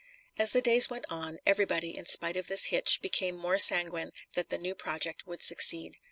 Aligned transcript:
As 0.39 0.51
the 0.53 0.63
days 0.63 0.89
went 0.89 1.05
on 1.11 1.37
everybody, 1.45 1.95
in 1.95 2.05
spite 2.05 2.35
of 2.35 2.47
this 2.47 2.69
hitch, 2.73 3.03
became 3.03 3.37
more 3.37 3.59
sanguine 3.59 4.13
that 4.33 4.49
the 4.49 4.57
new 4.57 4.73
project 4.73 5.27
would 5.27 5.43
succeed. 5.43 5.93